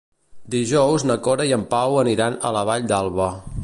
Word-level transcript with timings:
Dijous 0.55 1.05
na 1.11 1.19
Cora 1.29 1.47
i 1.51 1.55
en 1.59 1.67
Pau 1.75 2.01
aniran 2.07 2.43
a 2.51 2.57
la 2.59 2.69
Vall 2.73 2.91
d'Alba. 2.95 3.35